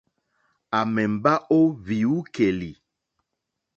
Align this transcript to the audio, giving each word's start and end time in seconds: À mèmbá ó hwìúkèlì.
À 0.77 0.79
mèmbá 0.93 1.33
ó 1.57 1.59
hwìúkèlì. 1.83 2.71